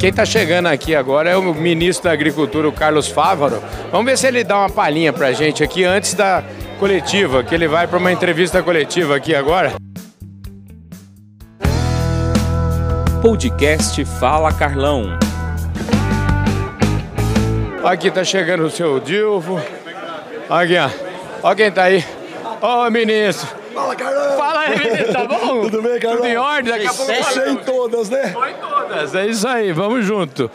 [0.00, 3.62] Quem está chegando aqui agora é o ministro da Agricultura, o Carlos Fávaro.
[3.92, 6.42] Vamos ver se ele dá uma palhinha para a gente aqui antes da
[6.78, 9.74] coletiva, que ele vai para uma entrevista coletiva aqui agora.
[13.20, 15.18] Podcast Fala Carlão.
[17.84, 19.60] Aqui tá chegando o seu Dilvo.
[20.48, 20.88] Aqui, ó.
[21.42, 22.02] Ó quem tá aí.
[22.62, 23.59] Ó, ministro.
[23.74, 24.36] Fala, Carlão!
[24.36, 25.62] Fala aí, ministro, tá bom?
[25.70, 26.18] Tudo bem, Carlão?
[26.18, 26.72] Tudo em ordem?
[26.72, 28.30] Daqui a pouco Você em todas, né?
[28.32, 29.14] Foi todas.
[29.14, 30.50] É isso aí, vamos junto.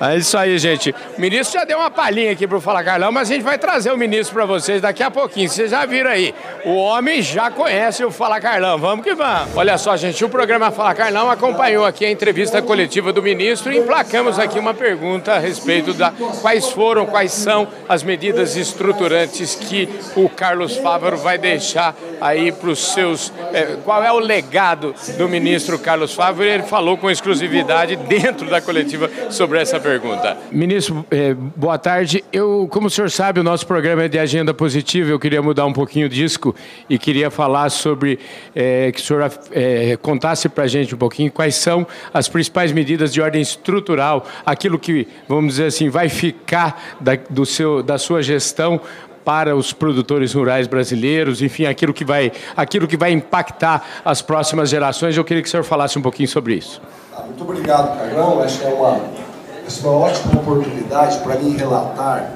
[0.00, 0.94] É isso aí, gente.
[1.16, 3.58] O ministro já deu uma palhinha aqui para o Fala Carlão, mas a gente vai
[3.58, 5.48] trazer o ministro para vocês daqui a pouquinho.
[5.48, 6.32] Vocês já viram aí.
[6.64, 8.78] O homem já conhece o Fala Carlão.
[8.78, 9.56] Vamos que vamos.
[9.56, 13.78] Olha só, gente, o programa Fala Carlão acompanhou aqui a entrevista coletiva do ministro e
[13.78, 19.88] emplacamos aqui uma pergunta a respeito da quais foram, quais são as medidas estruturantes que
[20.14, 23.32] o Carlos Fávaro vai deixar aí para os seus.
[23.52, 26.44] É, qual é o legado do ministro Carlos Fávaro?
[26.44, 30.36] Ele falou com exclusividade dentro da coletiva sobre essa pergunta pergunta.
[30.52, 32.22] Ministro, eh, boa tarde.
[32.30, 35.10] Eu, como o senhor sabe, o nosso programa é de agenda positiva.
[35.10, 36.54] Eu queria mudar um pouquinho o disco
[36.90, 38.18] e queria falar sobre
[38.54, 42.70] eh, que o senhor eh, contasse para a gente um pouquinho quais são as principais
[42.70, 47.96] medidas de ordem estrutural, aquilo que, vamos dizer assim, vai ficar da, do seu, da
[47.96, 48.80] sua gestão
[49.24, 54.68] para os produtores rurais brasileiros, enfim, aquilo que vai, aquilo que vai impactar as próximas
[54.68, 55.16] gerações.
[55.16, 56.80] Eu queria que o senhor falasse um pouquinho sobre isso.
[57.14, 58.42] Ah, muito obrigado, Carlão.
[58.42, 59.27] Acho que é uma
[59.68, 62.32] essa é uma ótima oportunidade para mim relatar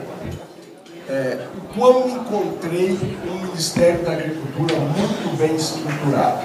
[1.08, 6.42] é, o quão encontrei um Ministério da Agricultura muito bem estruturado.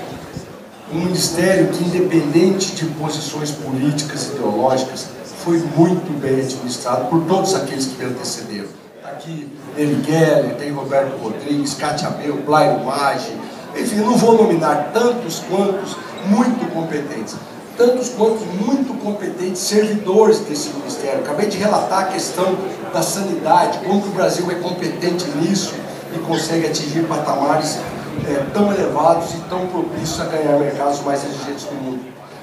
[0.94, 5.08] Um ministério que, independente de posições políticas e ideológicas,
[5.44, 8.70] foi muito bem administrado por todos aqueles que me antecederam.
[9.04, 13.38] Aqui, Eli Geller, tem Roberto Rodrigues, Cátia Abreu, Blairo Maggi,
[13.76, 15.98] enfim, não vou nominar tantos quantos
[16.30, 17.36] muito competentes
[17.78, 21.20] tantos quanto muito competentes servidores desse ministério.
[21.20, 22.58] Acabei de relatar a questão
[22.92, 25.76] da sanidade, como o Brasil é competente nisso
[26.14, 27.78] e consegue atingir patamares
[28.28, 32.00] é, tão elevados e tão propícios a ganhar mercados mais exigentes do mundo.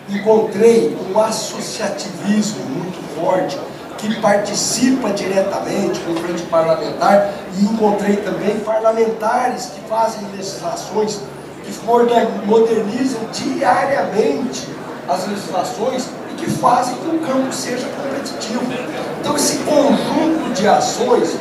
[0.08, 3.58] Encontrei um associativismo muito forte
[3.98, 11.20] que participa diretamente com o frente parlamentar e encontrei também parlamentares que fazem legislações
[11.64, 11.72] que
[12.46, 14.68] modernizam diariamente
[15.08, 18.62] as legislações e que fazem que o campo seja competitivo.
[19.20, 21.36] Então, esse conjunto de ações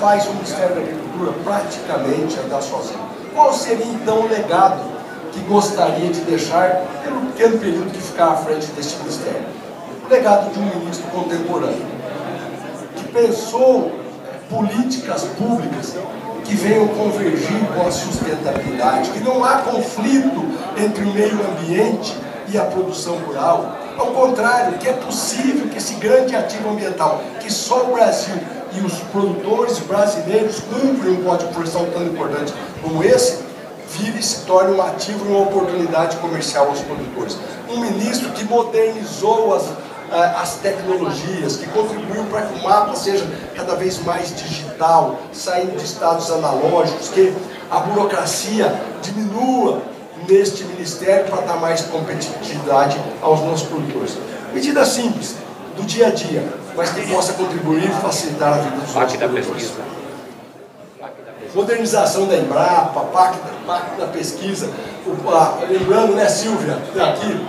[0.00, 3.00] faz o Ministério da Agricultura praticamente andar sozinho.
[3.34, 4.80] Qual seria então o legado
[5.32, 9.46] que gostaria de deixar pelo pequeno período que ficar à frente deste Ministério?
[10.04, 11.86] O legado de um ministro contemporâneo,
[12.96, 13.92] que pensou
[14.48, 15.94] políticas públicas
[16.44, 20.46] que venham convergir com a sustentabilidade, que não há conflito
[20.78, 22.16] entre o meio ambiente
[22.52, 23.76] e a produção rural.
[23.96, 28.36] Ao contrário, que é possível que esse grande ativo ambiental, que só o Brasil
[28.72, 33.38] e os produtores brasileiros cumprem um código florestal tão importante como esse,
[33.88, 37.36] vire e se torne um ativo e uma oportunidade comercial aos produtores.
[37.68, 39.64] Um ministro que modernizou as,
[40.40, 43.26] as tecnologias, que contribuiu para que o mapa seja
[43.56, 47.34] cada vez mais digital, saindo de estados analógicos, que
[47.70, 49.82] a burocracia diminua
[50.26, 54.16] neste ministério para dar mais competitividade aos nossos produtores.
[54.52, 55.36] Medida simples,
[55.76, 56.42] do dia a dia,
[56.76, 59.72] mas que possa contribuir e facilitar a vida dos nossos produtores.
[61.54, 64.70] Modernização da Embrapa, Pacto da Pesquisa.
[65.06, 67.46] O, a, lembrando, né, Silvia, aqui,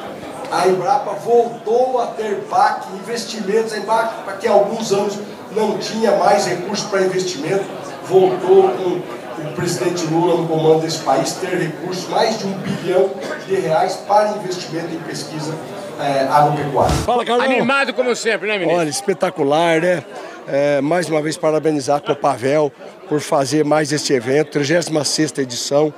[0.51, 3.73] a Embrapa voltou a ter PAC, investimentos.
[3.73, 5.17] A Embrapa, que há alguns anos
[5.55, 7.65] não tinha mais recursos para investimento,
[8.07, 9.01] voltou com
[9.45, 13.09] o presidente Lula, no comando desse país, ter recursos, mais de um bilhão
[13.47, 15.53] de reais para investimento em pesquisa
[15.99, 16.95] é, agropecuária.
[16.97, 17.45] Fala, Carlão.
[17.45, 18.79] Animado como sempre, né, ministro?
[18.79, 20.03] Olha, espetacular, né?
[20.47, 22.71] É, mais uma vez parabenizar a Copavel
[23.07, 25.93] por fazer mais este evento, 36 edição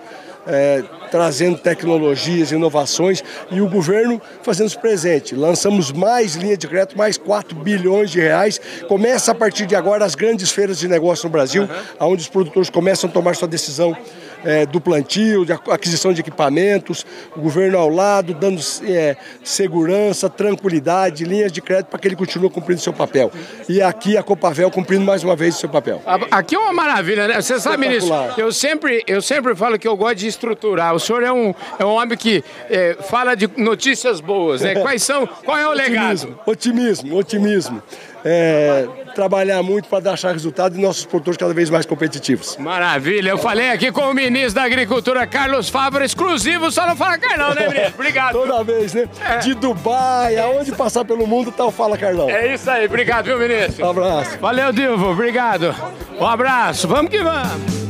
[0.48, 5.36] é, trazendo tecnologias, inovações e o governo fazendo-se presente.
[5.36, 8.60] Lançamos mais linha de crédito, mais 4 bilhões de reais.
[8.88, 12.10] Começa a partir de agora as grandes feiras de negócio no Brasil, uhum.
[12.12, 13.96] onde os produtores começam a tomar sua decisão
[14.44, 17.06] é, do plantio, de aquisição de equipamentos,
[17.36, 22.50] o governo ao lado, dando é, segurança, tranquilidade, linhas de crédito para que ele continue
[22.50, 23.32] cumprindo seu papel.
[23.68, 26.02] E aqui a Copavel cumprindo mais uma vez o seu papel.
[26.30, 27.42] Aqui é uma maravilha, né?
[27.42, 30.94] Você sabe, ministro, eu sempre, eu sempre falo que eu gosto de estruturar.
[30.94, 34.76] O senhor é um, é um homem que é, fala de notícias boas, né?
[34.76, 36.40] Quais são, qual é o legado?
[36.46, 37.84] Otimismo, otimismo, otimismo.
[38.24, 42.58] É, trabalhar muito para achar resultado e nossos produtores cada vez mais competitivos.
[42.58, 47.18] Maravilha, eu falei aqui com o ministro da Agricultura, Carlos Fávaro, exclusivo, só não fala
[47.18, 47.94] Carlão, né, ministro?
[47.96, 48.34] Obrigado.
[48.34, 49.08] Toda vez, né?
[49.22, 49.38] É.
[49.38, 52.30] De Dubai, aonde passar pelo mundo, tal Fala Carlão.
[52.30, 53.86] É isso aí, obrigado, viu, ministro?
[53.86, 54.38] Um abraço.
[54.40, 55.76] Valeu, Dilvo, obrigado.
[56.20, 57.81] Um abraço, vamos que vamos.